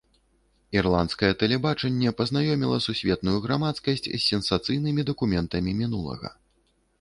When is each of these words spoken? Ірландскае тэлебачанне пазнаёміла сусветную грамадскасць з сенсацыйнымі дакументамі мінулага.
Ірландскае 0.79 1.29
тэлебачанне 1.43 2.13
пазнаёміла 2.21 2.79
сусветную 2.87 3.37
грамадскасць 3.45 4.03
з 4.09 4.19
сенсацыйнымі 4.31 5.07
дакументамі 5.11 5.71
мінулага. 5.85 6.35